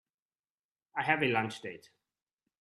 [0.97, 1.91] I have a lunch date.